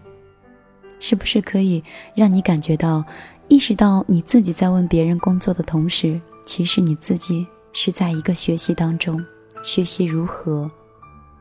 [1.01, 1.83] 是不是可以
[2.15, 3.03] 让你感觉到、
[3.49, 9.25] 意识到你自己在问别人工作的同时，其实你自己是在一个学习当中，
[9.63, 10.71] 学习如何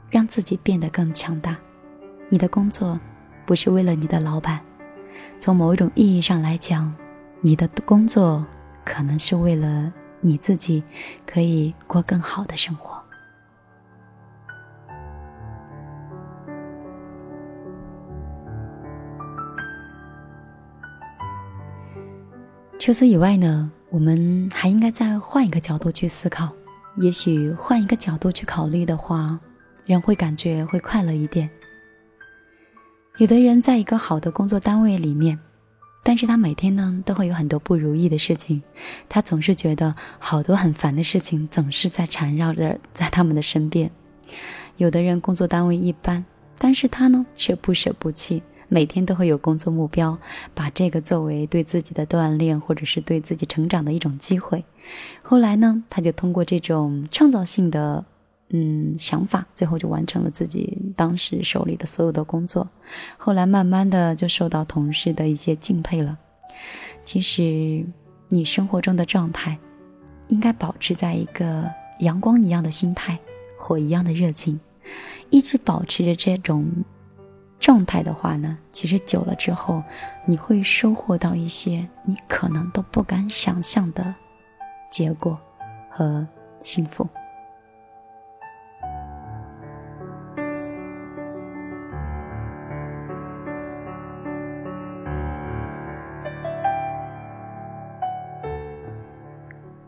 [0.09, 1.57] 让自己变得更强大。
[2.29, 2.97] 你的工作
[3.45, 4.61] 不是为了你的老板。
[5.43, 6.95] 从某一种意义上来讲，
[7.41, 8.45] 你的工作
[8.85, 9.91] 可能是为了
[10.21, 10.81] 你自己
[11.25, 12.97] 可以过更好的生活。
[22.79, 26.53] 除此以外呢，我们还应该再换一个角度去思考。
[26.95, 29.37] 也许换一个角度去考虑的话，
[29.85, 31.49] 人会感觉会快乐一点。
[33.17, 35.37] 有的人在一个好的工作单位里面，
[36.03, 38.59] 但是他每天呢都会有很多不如意的事情，
[39.07, 43.91] 他总是觉得好多很烦的事情总是在缠绕着在他们的身边。
[44.77, 46.25] 有的人工作单位一般，
[46.57, 50.17] 但是他呢却不舍不弃，每天都会有工作目标，
[50.55, 54.65] 把这个作为对自己的锻炼或者是对自己成长的一种机会。
[55.21, 58.03] 后来呢，他就通过这种创造性的。
[58.55, 62.69] 嗯，想法最后就完成了自己当时手里的所有的工作，
[63.17, 66.15] 后来慢慢的就受到同事的一些敬佩了。
[67.03, 67.83] 其实，
[68.29, 69.57] 你生活中的状态，
[70.27, 71.67] 应该保持在一个
[72.01, 73.17] 阳光一样的心态，
[73.57, 74.59] 火一样的热情，
[75.31, 76.63] 一直保持着这种
[77.59, 79.83] 状态的话呢，其实久了之后，
[80.27, 84.13] 你会收获到一些你可能都不敢想象的
[84.91, 85.35] 结果
[85.89, 86.27] 和
[86.63, 87.09] 幸福。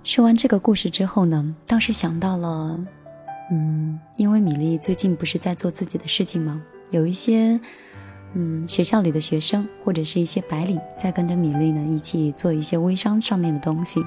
[0.06, 2.80] 说完这个故事之后呢，倒是想到了，
[3.50, 6.62] 嗯，因为米粒最近不是在做自己的事情吗？
[6.92, 7.60] 有一些，
[8.36, 14.00] 嗯，学校里的学生或者是一些白领在跟着米粒呢一起做一些微商上面的东西，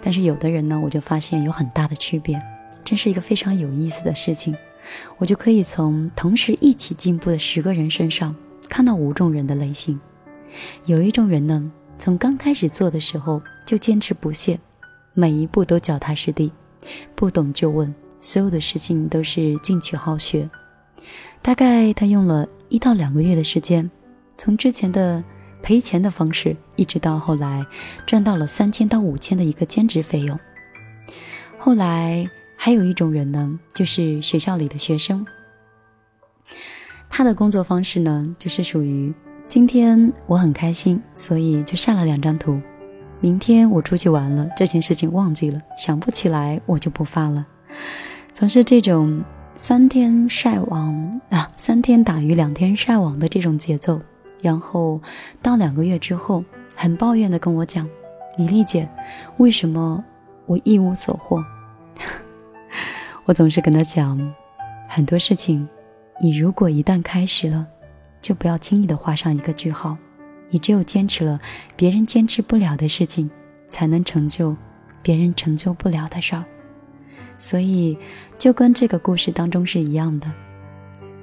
[0.00, 2.40] 但是有的人呢，我就发现有很大的区别，
[2.82, 4.56] 这是一个非常有意思的事情，
[5.18, 8.34] 我就可以从同时一起进步的十个人身上
[8.66, 10.00] 看到五种人的类型。
[10.86, 14.58] 有一种人呢，从刚开始做的时候就坚持不懈。
[15.18, 16.52] 每一步都脚踏实地，
[17.16, 20.48] 不懂就问，所有的事情都是进取好学。
[21.42, 23.90] 大概他用了一到两个月的时间，
[24.36, 25.24] 从之前的
[25.60, 27.66] 赔钱的方式，一直到后来
[28.06, 30.38] 赚到了三千到五千的一个兼职费用。
[31.58, 32.24] 后来
[32.56, 35.26] 还有一种人呢，就是学校里的学生，
[37.10, 39.12] 他的工作方式呢，就是属于
[39.48, 42.62] 今天我很开心，所以就晒了两张图。
[43.20, 47.44] 明天我出去玩了，这件事情忘记了，想不起来，我就不发了。
[48.32, 49.22] 总是这种
[49.56, 54.00] 三天晒网啊，三天打鱼两天晒网的这种节奏。
[54.40, 55.00] 然后
[55.42, 56.44] 到两个月之后，
[56.76, 57.88] 很抱怨的跟我讲
[58.38, 58.88] ：“米粒姐，
[59.38, 60.04] 为什么
[60.46, 61.44] 我一无所获？”
[63.26, 64.16] 我总是跟他讲，
[64.88, 65.68] 很多事情，
[66.20, 67.66] 你如果一旦开始了，
[68.22, 69.96] 就不要轻易的画上一个句号。
[70.50, 71.40] 你只有坚持了
[71.76, 73.30] 别人坚持不了的事情，
[73.66, 74.56] 才能成就
[75.02, 76.44] 别人成就不了的事儿。
[77.38, 77.96] 所以，
[78.38, 80.30] 就跟这个故事当中是一样的，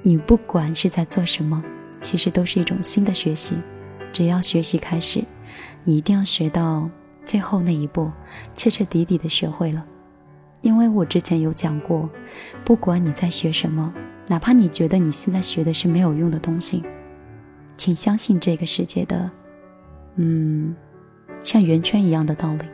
[0.02, 1.62] 你不管是在做什么，
[2.00, 3.54] 其实都是一种新的学习。
[4.12, 5.22] 只要学习开始，
[5.84, 6.88] 你一定要学到
[7.24, 8.10] 最后那一步，
[8.54, 9.84] 彻彻底底的学会了。
[10.62, 12.08] 因为我之前有讲过，
[12.64, 13.92] 不管你在学什么，
[14.26, 16.82] 哪怕你觉得你现在学的是没有用的东西。
[17.76, 19.30] 请相信这个世界的，
[20.16, 20.74] 嗯，
[21.44, 22.64] 像圆圈一样的道理，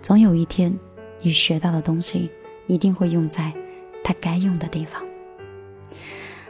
[0.00, 0.76] 总有一天，
[1.22, 2.30] 你学到的东西
[2.66, 3.52] 一定会用在
[4.02, 5.02] 它该用的地方。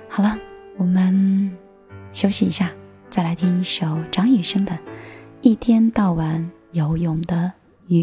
[0.09, 0.39] 好了，
[0.77, 1.57] 我们
[2.13, 2.73] 休息一下，
[3.09, 4.73] 再来听一首张雨生的
[5.41, 7.53] 《一天到晚游泳的
[7.87, 8.03] 鱼》。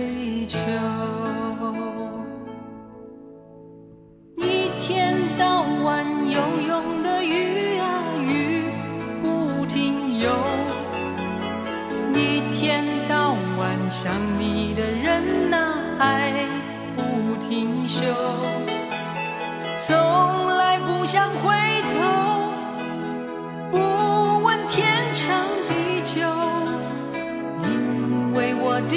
[21.11, 21.51] 想回
[21.91, 21.99] 头，
[23.69, 23.77] 不
[24.43, 26.21] 问天长地久，
[27.63, 28.95] 因为我的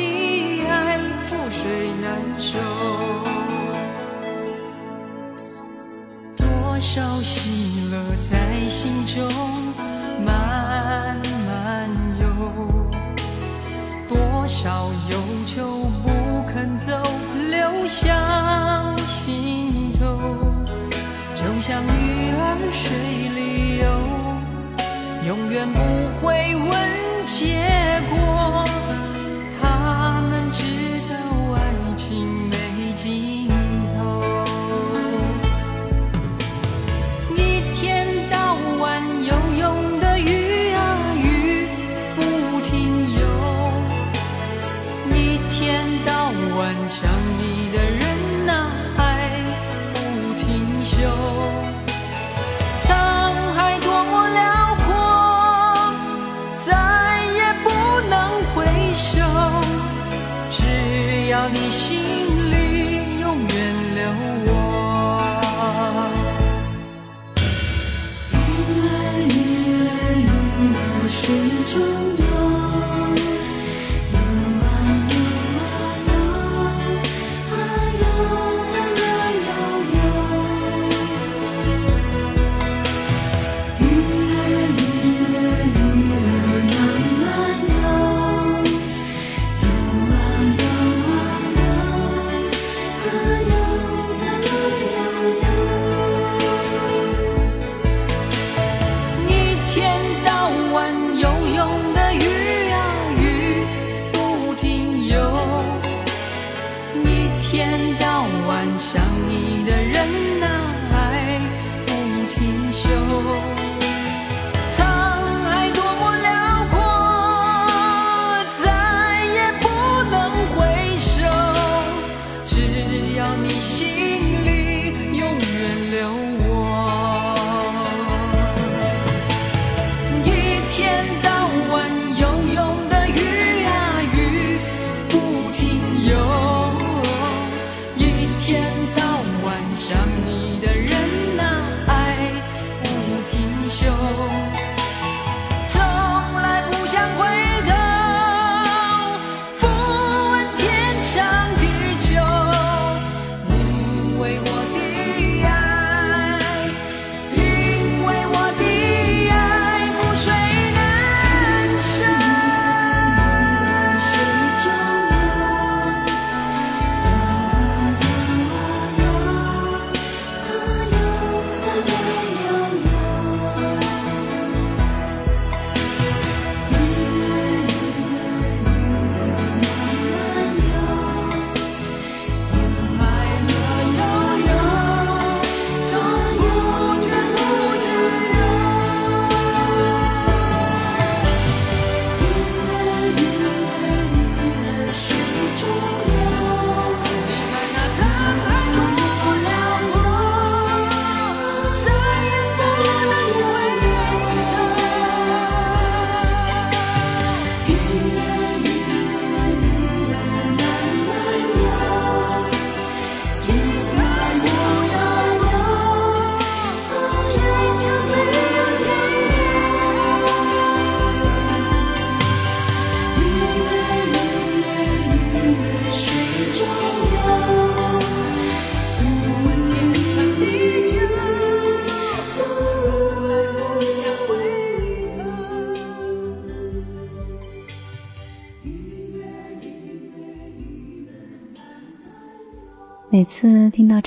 [0.68, 2.56] 爱覆水难收。
[6.36, 7.98] 多少喜乐
[8.30, 9.18] 在心中
[10.24, 11.90] 慢慢
[12.20, 12.24] 游，
[14.08, 16.96] 多少忧愁不肯走，
[17.50, 18.33] 留下。
[22.94, 23.86] 没理由
[25.26, 25.80] 永远不
[26.20, 26.72] 会问
[27.26, 27.58] 结
[28.10, 28.33] 果。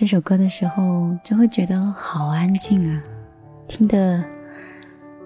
[0.07, 3.03] 这首歌的时候，就会觉得好安静啊，
[3.67, 4.23] 听的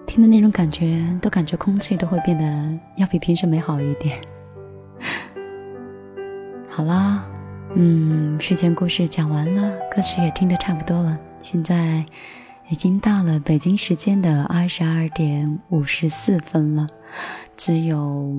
[0.08, 4.20] 听的那种感觉，都感觉空气都会变得要比平时美好一点。
[6.68, 7.24] 好啦，
[7.76, 12.04] 嗯，睡前故事讲完了，歌曲也听得差不多了，现在
[12.68, 16.84] 已经到了北京时间的二十二点五十四分了，
[17.56, 18.34] 只有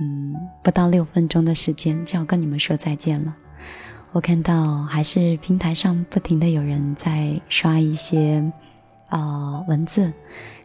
[0.00, 3.34] 嗯不到六分钟的时间就要跟你们说再见了。
[4.12, 8.44] 我看到还是平台上不停的有人在刷一些，
[9.08, 10.12] 啊文字，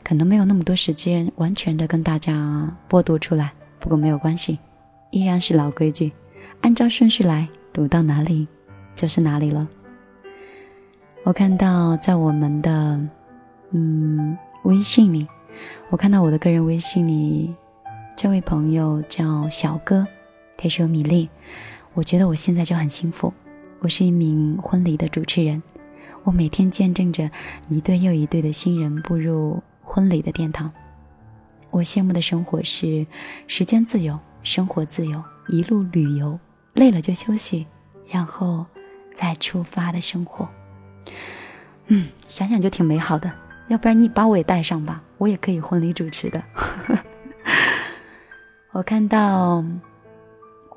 [0.04, 3.54] 可能没有那么多时间完全的跟大家播读出来。
[3.80, 4.60] 不过没有关系，
[5.12, 6.12] 依然是老规矩，
[6.60, 8.46] 按照顺序来，读到哪里
[8.96, 9.66] 就是哪里了。
[11.24, 13.00] 我看到在我们的
[13.72, 15.26] 嗯微信里，
[15.90, 17.56] 我看到我的个人微信里，
[18.18, 20.06] 这位朋友叫小哥，
[20.58, 21.30] 他说米粒。
[21.98, 23.34] 我觉得我现在就很幸福，
[23.80, 25.64] 我是一名婚礼的主持人，
[26.22, 27.28] 我每天见证着
[27.70, 30.72] 一对又一对的新人步入婚礼的殿堂。
[31.72, 33.08] 我羡慕的生活是
[33.48, 36.40] 时间自由、生活自由，一路旅游，
[36.74, 37.66] 累了就休息，
[38.08, 38.64] 然后
[39.16, 40.48] 再出发的生活。
[41.88, 43.32] 嗯，想想就挺美好的。
[43.70, 46.44] 要不然你把我也带上吧，我也可以婚礼主持的。
[48.72, 49.66] 我看到。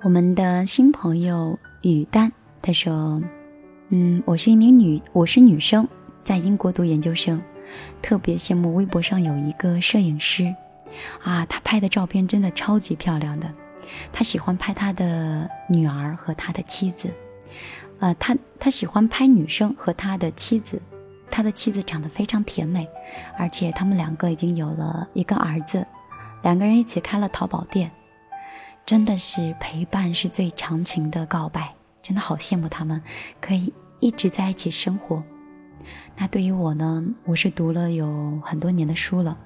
[0.03, 2.33] 我们的新朋友雨丹，
[2.63, 3.21] 他说
[3.91, 5.87] ：“嗯，我是一名女，我是女生，
[6.23, 7.39] 在英国读研究生，
[8.01, 10.55] 特别羡慕微博上有一个摄影师，
[11.23, 13.47] 啊，他拍的照片真的超级漂亮的。
[14.11, 17.11] 他喜欢拍他的女儿和他的妻子，
[17.99, 20.81] 呃，他他喜欢拍女生和他的妻子，
[21.31, 22.89] 他的妻子长得非常甜美，
[23.37, 25.87] 而且他们两个已经有了一个儿子，
[26.43, 27.91] 两个人一起开了淘宝店。”
[28.85, 33.01] 真的是陪伴是最长情的告白，真的好羡慕他们
[33.41, 35.23] 可以一直在一起生活。
[36.17, 39.39] 那对于我呢，我是读了有很多年的书了，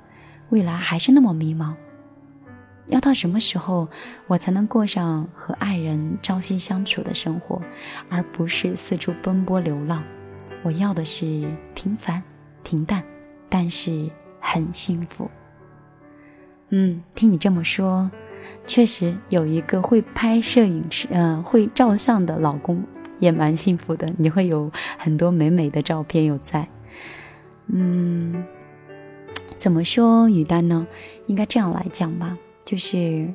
[0.49, 1.74] 未来还是那么迷茫。
[2.89, 3.89] 要到什么时候
[4.26, 7.61] 我才能过上和爱人朝夕相处的生活，
[8.11, 10.03] 而不是四处奔波流浪？
[10.62, 12.22] 我要的是平凡、
[12.62, 13.05] 平淡，
[13.49, 14.11] 但是
[14.41, 15.30] 很幸福。
[16.70, 18.11] 嗯，听你这么说。
[18.66, 22.82] 确实有一个会拍摄影师，嗯，会照相的老公
[23.18, 24.12] 也蛮幸福的。
[24.18, 26.66] 你会有很多美美的照片有在，
[27.68, 28.44] 嗯，
[29.58, 30.86] 怎么说雨丹呢？
[31.26, 33.28] 应该这样来讲吧，就是。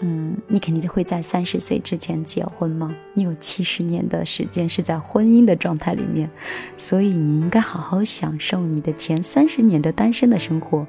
[0.00, 2.94] 嗯，你肯定就会在三十岁之前结婚吗？
[3.14, 6.30] 你有七十年的时间是在婚姻的状态里面，
[6.76, 10.86] 所以你应该好好享受你的前三十年的单身的生活，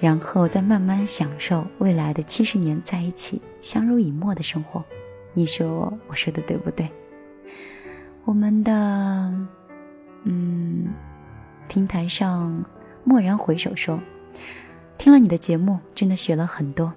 [0.00, 4.84] 然后再慢慢享受未来的七十年在一起相濡以沫的生活。
[5.34, 6.88] 你说我说的对不对？
[8.24, 9.32] 我们的
[10.24, 10.88] 嗯，
[11.68, 12.64] 平台上
[13.04, 14.00] 蓦然回首说，
[14.98, 16.92] 听了你的节目，真的学了很多。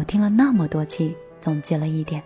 [0.00, 2.22] 我听了那么多期，总结了一点：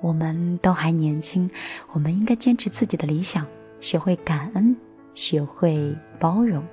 [0.00, 1.50] 我们都还年轻，
[1.90, 3.46] 我们应该坚持自己的理想，
[3.80, 4.74] 学会感恩，
[5.12, 6.64] 学会包容。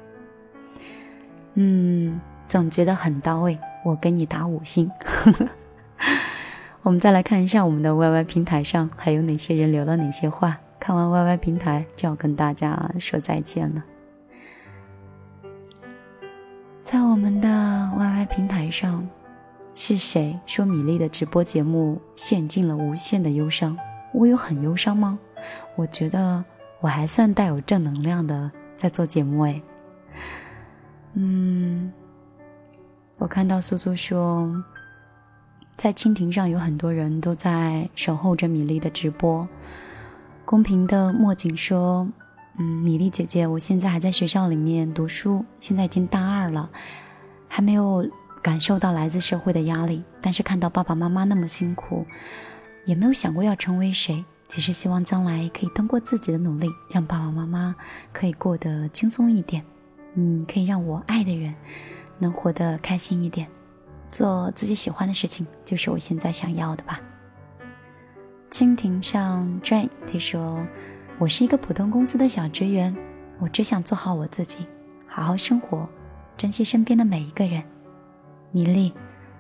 [1.56, 4.90] 嗯，总觉得很到位，我给你打五星。
[6.84, 10.58] 我们再来看一下我们的 YY 平台上还有哪些人留了哪些话。
[10.80, 13.84] 看完 YY 平台就要跟大家说再见了。
[16.82, 19.06] 在我们的 YY 平台上。
[19.82, 23.78] 是谁说米粒的直播节目陷进了无限的忧伤？
[24.14, 25.18] 我有很忧伤吗？
[25.78, 26.44] 我觉得
[26.82, 29.62] 我还算带有正能量的在做节目哎。
[31.14, 31.94] 嗯，
[33.18, 34.54] 我看到苏苏说，
[35.78, 39.48] 在蜻蜓上有很多人都在守候着米粒的直播。
[40.44, 42.06] 公屏的墨景说，
[42.58, 46.70] 嗯，米粒姐姐，我现在还在学校里面读书，现在已经大二了，
[47.48, 48.06] 还没有。
[48.42, 52.06] 感受到来自社会的压力，但是看到爸爸妈妈那么辛苦，
[52.86, 57.76] 也没有想过要成为谁，只是希望将来可以通过自己的努力，让爸爸妈妈
[58.14, 59.64] 可以过得轻松一点，
[60.16, 61.54] 嗯，可以让我爱的人
[62.18, 63.48] 能活得开心一点，
[64.10, 67.00] 做自己喜欢的事情，就是我现在想要的吧。
[68.50, 70.66] 蜻蜓上 Jane 他说
[71.20, 72.96] ：“我是一个普通公司的小职员，
[73.38, 74.66] 我只想做好我自己，
[75.06, 75.88] 好好生活，
[76.36, 77.64] 珍惜身边的每一个人。”
[78.52, 78.92] 米粒，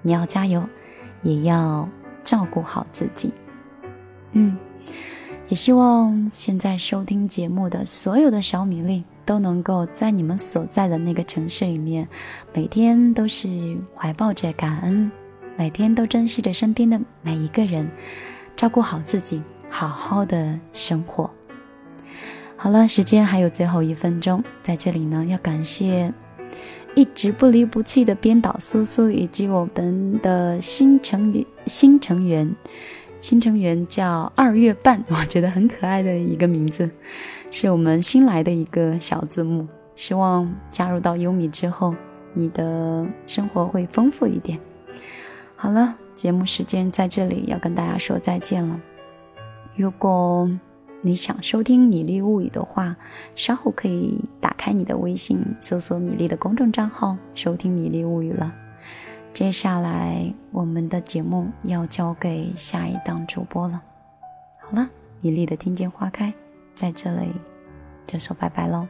[0.01, 0.64] 你要加油，
[1.24, 1.88] 也要
[2.24, 3.32] 照顾好自己。
[4.32, 4.57] 嗯，
[5.47, 12.07] 也希望现在收听节目的所有的小米粒都能够在你们所在的那个城市里面，
[12.53, 15.12] 每天都是怀抱着感恩，
[15.57, 17.89] 每天都珍惜着身边的每一个人，
[18.55, 21.30] 照顾好自己，好好的生活。
[22.55, 26.14] 好了，时间还有最后一分钟，在这里呢，要感谢
[27.00, 32.54] 一直不离不弃的编导苏苏，以及我们的新成员新成员，
[33.22, 36.91] 新成员叫二月半， 我觉得很可爱的一个名字，
[37.52, 39.66] 是我们新来的一个小字幕。
[39.95, 41.95] 希望加入到优米之后，
[42.34, 44.60] 你的生活会丰富一点。
[45.56, 48.78] 好了，节目时间在这里要跟大家说再见了。
[49.78, 50.52] 如果
[51.02, 52.95] 你想收听《米粒物语》的话，
[53.34, 58.54] 稍后可以打开你的微信，搜索米粒的公众账号，收听《米粒物语》了。
[59.34, 63.82] 接下来，我们的节目要交给下一档主播了。
[64.60, 64.89] 好了，
[65.22, 66.34] 米粒的听见花开，
[66.76, 67.32] 在这里
[68.06, 68.86] 就说拜拜喽。